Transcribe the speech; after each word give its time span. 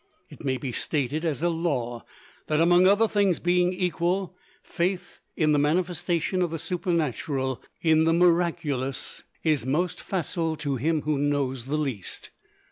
It 0.31 0.43
may 0.43 0.57
be 0.57 0.71
stated 0.71 1.23
as 1.23 1.43
a 1.43 1.49
law 1.49 2.03
that, 2.47 2.59
other 2.59 3.07
things 3.07 3.39
being 3.39 3.71
equal, 3.71 4.35
faith 4.63 5.19
in 5.37 5.51
the 5.51 5.59
manifestation 5.59 6.41
of 6.41 6.49
the 6.49 6.57
Supernatural 6.57 7.61
in 7.83 8.05
the 8.05 8.13
miraculous 8.13 9.21
is 9.43 9.63
most 9.63 10.01
facile 10.01 10.55
to 10.55 10.77
him 10.77 11.03
who 11.03 11.19
knows 11.19 11.65
the 11.65 11.77
least. 11.77 12.31